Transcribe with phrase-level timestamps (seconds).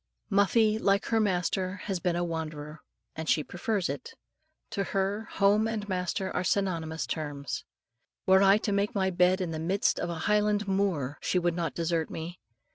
[0.31, 2.79] Muffie, like her master, has been a wanderer,
[3.15, 4.15] and she prefers it.
[4.71, 7.65] To her, home and master are synonymous terms.
[8.25, 11.53] Were I to make my bed in the midst of a highland moor, she would
[11.55, 12.39] not desert me.